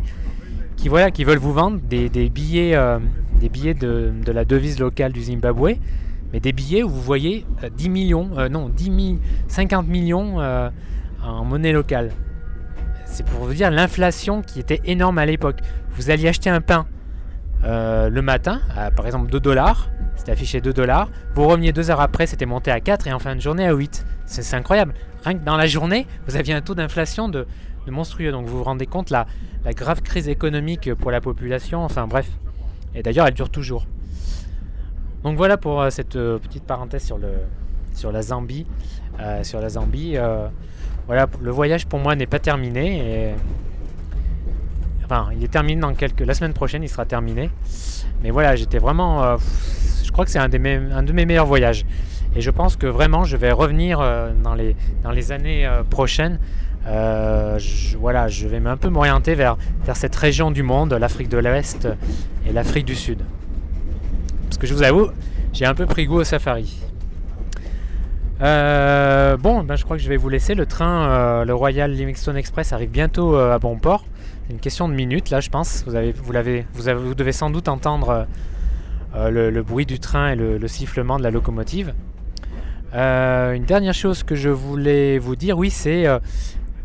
qui, 0.76 0.88
voilà, 0.88 1.10
qui 1.10 1.24
veulent 1.24 1.38
vous 1.38 1.52
vendre 1.52 1.80
des, 1.80 2.08
billets, 2.28 2.74
euh, 2.74 2.98
des 3.40 3.48
billets 3.48 3.74
de, 3.74 4.12
la 4.26 4.44
devise 4.44 4.78
locale 4.80 5.12
du 5.12 5.22
Zimbabwe, 5.22 5.76
mais 6.32 6.40
des 6.40 6.52
billets 6.52 6.82
où 6.82 6.88
vous 6.88 7.00
voyez 7.00 7.46
10 7.76 7.86
euh, 7.86 7.90
millions, 7.90 8.30
euh, 8.36 8.48
non, 8.48 8.68
10 8.68 9.18
50 9.48 9.86
millions 9.86 10.38
en 11.24 11.44
monnaie 11.44 11.72
locale. 11.72 12.10
C'est 13.06 13.24
pour 13.24 13.44
vous 13.44 13.54
dire 13.54 13.70
l'inflation 13.70 14.42
qui 14.42 14.58
était 14.58 14.80
énorme 14.84 15.18
à 15.18 15.26
l'époque. 15.26 15.60
Vous 15.94 16.10
alliez 16.10 16.28
acheter 16.28 16.50
un 16.50 16.60
pain 16.60 16.86
le 17.64 18.20
matin, 18.20 18.60
par 18.96 19.06
exemple 19.06 19.30
2 19.30 19.38
dollars, 19.38 19.88
c'était 20.22 20.30
affiché 20.30 20.60
2 20.60 20.72
dollars. 20.72 21.08
Vous 21.34 21.48
reveniez 21.48 21.72
2 21.72 21.90
heures 21.90 22.00
après, 22.00 22.28
c'était 22.28 22.46
monté 22.46 22.70
à 22.70 22.78
4 22.78 23.08
et 23.08 23.12
en 23.12 23.18
fin 23.18 23.34
de 23.34 23.40
journée 23.40 23.66
à 23.66 23.72
8. 23.72 24.06
C'est 24.26 24.54
incroyable. 24.54 24.94
Rien 25.24 25.34
que 25.36 25.44
dans 25.44 25.56
la 25.56 25.66
journée, 25.66 26.06
vous 26.28 26.36
aviez 26.36 26.54
un 26.54 26.60
taux 26.60 26.76
d'inflation 26.76 27.28
de, 27.28 27.44
monstrueux. 27.88 28.30
Donc 28.30 28.46
vous 28.46 28.58
vous 28.58 28.62
rendez 28.62 28.86
compte 28.86 29.10
la, 29.10 29.26
la 29.64 29.72
grave 29.72 30.00
crise 30.00 30.28
économique 30.28 30.94
pour 30.94 31.10
la 31.10 31.20
population. 31.20 31.82
Enfin 31.82 32.06
bref. 32.06 32.30
Et 32.94 33.02
d'ailleurs, 33.02 33.26
elle 33.26 33.34
dure 33.34 33.50
toujours. 33.50 33.84
Donc 35.24 35.36
voilà 35.36 35.56
pour 35.56 35.80
euh, 35.80 35.90
cette 35.90 36.14
euh, 36.14 36.38
petite 36.38 36.62
parenthèse 36.62 37.02
sur, 37.02 37.18
le, 37.18 37.32
sur 37.92 38.12
la 38.12 38.22
Zambie. 38.22 38.64
Euh, 39.18 39.42
sur 39.42 39.58
la 39.58 39.70
Zambie. 39.70 40.16
voilà, 41.08 41.26
le 41.40 41.50
voyage 41.50 41.86
pour 41.86 41.98
moi 41.98 42.14
n'est 42.14 42.28
pas 42.28 42.38
terminé. 42.38 43.34
Enfin, 45.04 45.30
il 45.36 45.42
est 45.42 45.48
terminé 45.48 45.80
dans 45.80 45.94
quelques. 45.94 46.20
La 46.20 46.34
semaine 46.34 46.52
prochaine, 46.52 46.84
il 46.84 46.88
sera 46.88 47.06
terminé. 47.06 47.50
Mais 48.22 48.30
voilà, 48.30 48.54
j'étais 48.54 48.78
vraiment. 48.78 49.36
Je 50.12 50.14
crois 50.14 50.26
que 50.26 50.30
c'est 50.30 50.38
un, 50.38 50.44
un 50.44 51.02
de 51.02 51.12
mes 51.12 51.26
meilleurs 51.26 51.46
voyages. 51.46 51.86
Et 52.36 52.42
je 52.42 52.50
pense 52.50 52.76
que 52.76 52.86
vraiment, 52.86 53.24
je 53.24 53.36
vais 53.36 53.50
revenir 53.50 53.98
dans, 54.42 54.54
les, 54.54 54.76
dans 55.02 55.10
les 55.10 55.32
années 55.32 55.68
prochaines 55.90 56.38
euh, 56.86 57.58
je, 57.58 57.96
voilà, 57.96 58.28
je 58.28 58.48
vais 58.48 58.60
un 58.64 58.76
peu 58.76 58.88
m'orienter 58.88 59.34
vers, 59.34 59.56
vers 59.84 59.96
cette 59.96 60.16
région 60.16 60.50
du 60.50 60.62
monde, 60.62 60.92
l'Afrique 60.94 61.28
de 61.28 61.38
l'Ouest 61.38 61.88
et 62.46 62.52
l'Afrique 62.52 62.86
du 62.86 62.96
Sud. 62.96 63.20
Parce 64.44 64.58
que 64.58 64.66
je 64.66 64.74
vous 64.74 64.82
avoue, 64.82 65.08
j'ai 65.52 65.64
un 65.64 65.74
peu 65.74 65.86
pris 65.86 66.06
goût 66.06 66.16
au 66.16 66.24
safari. 66.24 66.78
Euh, 68.40 69.36
bon, 69.36 69.62
ben 69.62 69.76
je 69.76 69.84
crois 69.84 69.96
que 69.96 70.02
je 70.02 70.08
vais 70.08 70.16
vous 70.16 70.28
laisser. 70.28 70.54
Le 70.56 70.66
train, 70.66 71.06
euh, 71.06 71.44
le 71.44 71.54
Royal 71.54 71.92
Livingstone 71.92 72.36
Express 72.36 72.72
arrive 72.72 72.90
bientôt 72.90 73.36
à 73.36 73.58
bon 73.60 73.78
port. 73.78 74.04
Une 74.50 74.58
question 74.58 74.88
de 74.88 74.94
minutes, 74.94 75.30
là, 75.30 75.38
je 75.38 75.48
pense. 75.48 75.84
Vous, 75.86 75.94
avez, 75.94 76.12
vous, 76.12 76.32
vous 76.74 77.14
devez 77.14 77.32
sans 77.32 77.50
doute 77.50 77.68
entendre 77.68 78.26
le, 79.14 79.62
bruit 79.62 79.86
du 79.86 79.98
train 79.98 80.30
et 80.30 80.36
le, 80.36 80.58
le 80.58 80.68
sifflement 80.68 81.18
de 81.18 81.22
la 81.22 81.30
locomotive. 81.30 81.94
une 82.92 83.64
dernière 83.64 83.94
chose 83.94 84.22
que 84.22 84.34
je 84.34 84.48
voulais 84.48 85.18
vous 85.18 85.36
dire, 85.36 85.58
oui, 85.58 85.70
c'est 85.70 86.06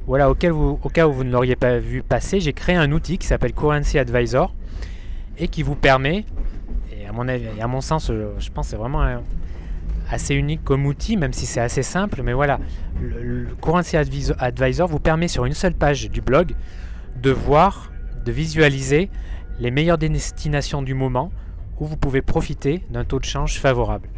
voilà, 0.08 0.30
au 0.30 0.36
cas, 0.36 0.52
où, 0.52 0.80
vous 1.12 1.24
ne 1.26 1.32
l'auriez 1.32 1.58
pas 1.58 1.80
vu 1.80 2.02
passer, 2.02 2.40
j'ai 2.40 2.54
créé 2.54 2.78
un 2.78 2.94
outil 2.94 3.18
qui 3.18 3.28
s'appelle 3.28 3.52
Currency 3.52 4.00
Advisor 4.00 4.56
et 5.38 5.50
qui 5.50 5.64
vous 5.64 5.76
permet, 5.76 6.24
et 6.94 7.06
à 7.06 7.12
mon, 7.12 7.28
avis, 7.28 7.48
à 7.60 7.68
mon 7.68 7.82
sens, 7.82 8.10
je 8.10 8.50
pense 8.50 8.68
que 8.68 8.72
c'est 8.72 8.78
vraiment 8.78 9.06
assez 10.10 10.34
unique 10.34 10.64
comme 10.64 10.86
outil, 10.86 11.18
même 11.18 11.34
si 11.34 11.46
c'est 11.46 11.60
assez 11.60 11.84
simple, 11.84 12.22
mais 12.24 12.32
voilà, 12.32 12.60
le, 13.02 13.48
Currency 13.62 13.98
Advisor 13.98 14.88
vous 14.88 15.00
permet 15.00 15.28
sur 15.28 15.44
une 15.44 15.54
seule 15.54 15.74
page 15.74 16.10
du 16.10 16.22
blog 16.22 16.54
de 17.22 17.32
voir, 17.32 17.92
de 18.24 18.32
visualiser 18.32 19.10
les 19.60 19.72
meilleures 19.72 19.98
destinations 19.98 20.82
du 20.82 20.94
moment 20.94 21.32
où 21.80 21.86
vous 21.86 21.98
pouvez 21.98 22.22
profiter 22.22 22.84
d'un 22.90 23.04
taux 23.04 23.20
de 23.20 23.26
change 23.26 23.60
favorable. 23.60 24.10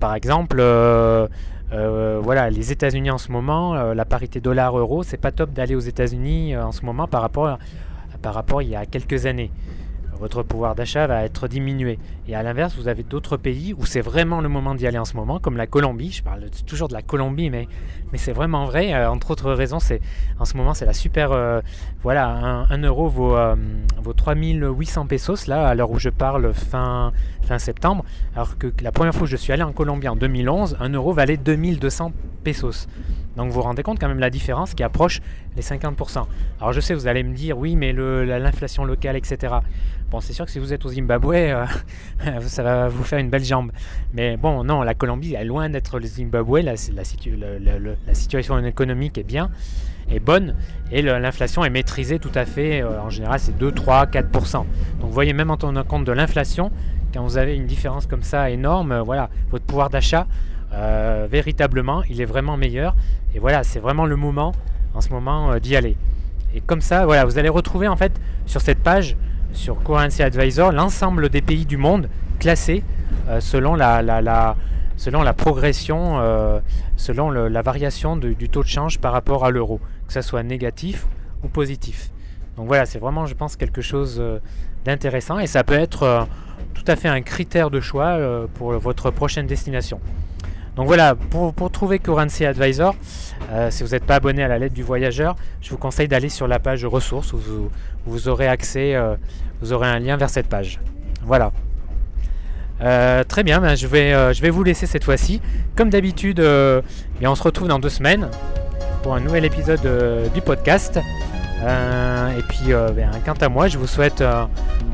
Par 0.00 0.14
exemple, 0.14 0.56
euh, 0.60 1.28
euh, 1.72 2.20
voilà, 2.22 2.50
les 2.50 2.72
États-Unis 2.72 3.10
en 3.10 3.18
ce 3.18 3.30
moment, 3.30 3.74
euh, 3.74 3.94
la 3.94 4.04
parité 4.04 4.40
dollar-euro, 4.40 5.02
c'est 5.02 5.16
pas 5.16 5.32
top 5.32 5.52
d'aller 5.52 5.74
aux 5.74 5.80
États-Unis 5.80 6.56
en 6.56 6.72
ce 6.72 6.84
moment 6.84 7.06
par 7.06 7.22
rapport, 7.22 7.58
par 8.20 8.34
rapport 8.34 8.62
il 8.62 8.68
y 8.68 8.76
a 8.76 8.84
quelques 8.84 9.26
années 9.26 9.50
votre 10.22 10.44
pouvoir 10.44 10.76
d'achat 10.76 11.08
va 11.08 11.24
être 11.24 11.48
diminué. 11.48 11.98
Et 12.28 12.36
à 12.36 12.44
l'inverse, 12.44 12.76
vous 12.76 12.86
avez 12.86 13.02
d'autres 13.02 13.36
pays 13.36 13.74
où 13.76 13.84
c'est 13.86 14.00
vraiment 14.00 14.40
le 14.40 14.48
moment 14.48 14.76
d'y 14.76 14.86
aller 14.86 14.96
en 14.96 15.04
ce 15.04 15.16
moment, 15.16 15.40
comme 15.40 15.56
la 15.56 15.66
Colombie. 15.66 16.12
Je 16.12 16.22
parle 16.22 16.44
toujours 16.64 16.86
de 16.86 16.92
la 16.92 17.02
Colombie, 17.02 17.50
mais, 17.50 17.66
c'est 18.14 18.30
vraiment 18.30 18.64
vrai. 18.66 18.94
Euh, 18.94 19.10
entre 19.10 19.32
autres 19.32 19.50
raisons, 19.52 19.80
c'est 19.80 20.00
en 20.38 20.44
ce 20.44 20.56
moment, 20.56 20.74
c'est 20.74 20.86
la 20.86 20.92
super. 20.92 21.32
Euh, 21.32 21.60
voilà, 22.02 22.66
1 22.70 22.78
euro 22.84 23.08
vaut, 23.08 23.36
euh, 23.36 23.56
vaut 24.00 24.12
3800 24.12 25.06
pesos, 25.06 25.48
là, 25.48 25.66
à 25.66 25.74
l'heure 25.74 25.90
où 25.90 25.98
je 25.98 26.08
parle, 26.08 26.54
fin, 26.54 27.12
septembre. 27.58 28.04
Alors 28.34 28.56
que 28.56 28.68
la 28.80 28.92
première 28.92 29.12
fois 29.12 29.22
que 29.22 29.30
je 29.30 29.36
suis 29.36 29.52
allé 29.52 29.64
en 29.64 29.72
Colombie 29.72 30.08
en 30.08 30.16
2011, 30.16 30.76
1 30.80 30.88
euro 30.90 31.12
valait 31.12 31.36
2200 31.36 32.12
pesos. 32.44 32.86
Donc 33.36 33.48
vous 33.48 33.54
vous 33.54 33.62
rendez 33.62 33.82
compte 33.82 33.98
quand 33.98 34.08
même 34.08 34.18
la 34.18 34.30
différence 34.30 34.74
qui 34.74 34.82
approche 34.82 35.20
les 35.56 35.62
50%. 35.62 36.24
Alors 36.60 36.72
je 36.72 36.80
sais, 36.80 36.94
vous 36.94 37.06
allez 37.06 37.22
me 37.22 37.34
dire, 37.34 37.58
oui, 37.58 37.76
mais 37.76 37.92
l'inflation 37.92 38.84
locale, 38.84 39.16
etc. 39.16 39.54
Bon, 40.10 40.20
c'est 40.20 40.34
sûr 40.34 40.44
que 40.44 40.50
si 40.50 40.58
vous 40.58 40.74
êtes 40.74 40.84
au 40.84 40.90
Zimbabwe, 40.90 41.34
euh, 41.34 41.64
ça 42.42 42.62
va 42.62 42.88
vous 42.88 43.02
faire 43.02 43.18
une 43.18 43.30
belle 43.30 43.44
jambe. 43.44 43.72
Mais 44.12 44.36
bon, 44.36 44.62
non, 44.62 44.82
la 44.82 44.94
Colombie 44.94 45.34
est 45.34 45.44
loin 45.44 45.70
d'être 45.70 45.98
le 45.98 46.06
Zimbabwe. 46.06 46.60
La, 46.60 46.76
situation 48.12 48.58
économique 48.58 49.16
est 49.16 49.22
bien, 49.22 49.50
est 50.10 50.20
bonne, 50.20 50.54
et 50.90 51.00
l'inflation 51.00 51.64
est 51.64 51.70
maîtrisée 51.70 52.18
tout 52.18 52.32
à 52.34 52.44
fait. 52.44 52.82
Euh, 52.82 53.00
en 53.00 53.08
général, 53.08 53.40
c'est 53.40 53.56
2, 53.56 53.72
3, 53.72 54.04
4%. 54.06 54.52
Donc 54.52 54.66
vous 55.00 55.12
voyez, 55.12 55.32
même 55.32 55.50
en 55.50 55.56
tenant 55.56 55.84
compte 55.84 56.04
de 56.04 56.12
l'inflation, 56.12 56.70
quand 57.14 57.22
vous 57.22 57.38
avez 57.38 57.56
une 57.56 57.66
différence 57.66 58.06
comme 58.06 58.22
ça 58.22 58.50
énorme, 58.50 58.92
euh, 58.92 59.02
voilà, 59.02 59.30
votre 59.50 59.64
pouvoir 59.64 59.88
d'achat, 59.88 60.26
véritablement, 61.28 62.02
il 62.08 62.20
est 62.20 62.24
vraiment 62.26 62.56
meilleur. 62.56 62.94
Et 63.34 63.38
voilà, 63.38 63.62
c'est 63.62 63.80
vraiment 63.80 64.06
le 64.06 64.16
moment 64.16 64.52
en 64.94 65.00
ce 65.00 65.10
moment 65.10 65.56
d'y 65.58 65.76
aller. 65.76 65.96
Et 66.54 66.60
comme 66.60 66.80
ça, 66.80 67.06
voilà, 67.06 67.24
vous 67.24 67.38
allez 67.38 67.48
retrouver 67.48 67.88
en 67.88 67.96
fait 67.96 68.12
sur 68.46 68.60
cette 68.60 68.78
page 68.78 69.16
sur 69.52 69.82
Currency 69.82 70.22
Advisor 70.22 70.72
l'ensemble 70.72 71.28
des 71.28 71.42
pays 71.42 71.66
du 71.66 71.76
monde 71.76 72.08
classés 72.38 72.82
euh, 73.28 73.40
selon, 73.40 73.74
la, 73.74 74.56
selon 74.96 75.22
la 75.22 75.32
progression, 75.32 76.18
euh, 76.18 76.60
selon 76.96 77.30
la 77.30 77.62
variation 77.62 78.16
du 78.16 78.48
taux 78.48 78.62
de 78.62 78.68
change 78.68 78.98
par 78.98 79.12
rapport 79.12 79.44
à 79.44 79.50
l'euro, 79.50 79.80
que 80.06 80.12
ce 80.12 80.22
soit 80.22 80.42
négatif 80.42 81.06
ou 81.42 81.48
positif. 81.48 82.10
Donc 82.56 82.66
voilà, 82.66 82.84
c'est 82.84 82.98
vraiment, 82.98 83.26
je 83.26 83.34
pense, 83.34 83.56
quelque 83.56 83.80
chose 83.80 84.22
d'intéressant 84.84 85.38
et 85.38 85.46
ça 85.46 85.64
peut 85.64 85.78
être 85.78 86.26
tout 86.74 86.84
à 86.86 86.96
fait 86.96 87.08
un 87.08 87.22
critère 87.22 87.70
de 87.70 87.80
choix 87.80 88.18
pour 88.54 88.72
votre 88.72 89.10
prochaine 89.10 89.46
destination. 89.46 90.00
Donc 90.76 90.86
voilà, 90.86 91.14
pour, 91.14 91.70
trouver 91.70 91.98
Currency 91.98 92.46
Advisor, 92.46 92.94
euh, 93.50 93.70
si 93.70 93.82
vous 93.82 93.90
n'êtes 93.90 94.04
pas 94.04 94.16
abonné 94.16 94.42
à 94.42 94.48
la 94.48 94.58
lettre 94.58 94.74
du 94.74 94.82
voyageur, 94.82 95.36
je 95.60 95.70
vous 95.70 95.76
conseille 95.76 96.08
d'aller 96.08 96.30
sur 96.30 96.48
la 96.48 96.58
page 96.58 96.84
ressources 96.86 97.34
où 97.34 97.40
vous, 98.06 98.28
aurez 98.28 98.48
accès, 98.48 98.94
euh, 98.94 99.16
vous 99.60 99.74
aurez 99.74 99.88
un 99.88 99.98
lien 99.98 100.16
vers 100.16 100.30
cette 100.30 100.46
page. 100.46 100.80
Voilà. 101.24 101.52
Euh, 102.80 103.22
très 103.22 103.42
bien, 103.42 103.60
ben, 103.60 103.74
je, 103.74 103.86
vais, 103.86 104.34
je 104.34 104.40
vais 104.40 104.48
vous 104.48 104.64
laisser 104.64 104.86
cette 104.86 105.04
fois-ci. 105.04 105.42
Comme 105.76 105.90
d'habitude, 105.90 106.40
on 106.40 107.34
se 107.34 107.42
retrouve 107.42 107.68
dans 107.68 107.78
deux 107.78 107.90
semaines 107.90 108.28
pour 109.02 109.14
un 109.14 109.20
nouvel 109.20 109.44
épisode 109.44 109.86
du 110.32 110.40
podcast. 110.40 110.96
et 110.96 112.42
puis, 112.48 112.72
ben, 112.96 113.10
quant 113.26 113.34
à 113.34 113.48
moi, 113.50 113.68
je 113.68 113.76
vous 113.76 113.86
souhaite 113.86 114.24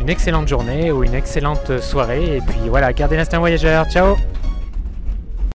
une 0.00 0.08
excellente 0.08 0.48
journée 0.48 0.90
ou 0.90 1.04
une 1.04 1.14
excellente 1.14 1.80
soirée. 1.80 2.38
Et 2.38 2.40
puis 2.40 2.68
voilà, 2.68 2.92
gardez 2.92 3.16
l'instinct 3.16 3.38
voyageur. 3.38 3.88
Ciao 3.88 4.16